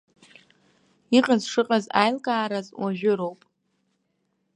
Иҟаз 1.17 1.41
шыҟаз 1.51 1.85
аилкаараз 2.01 2.67
уажәыроуп. 2.81 3.39